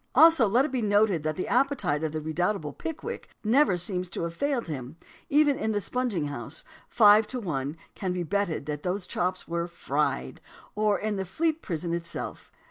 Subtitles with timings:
[0.15, 4.23] Also let it be noted that the appetite of the redoubtable Pickwick never seems to
[4.23, 4.97] have failed him,
[5.29, 9.67] even in the sponging house five to one can be betted that those chops were
[9.67, 10.41] fried
[10.73, 12.51] or in the Fleet Prison itself.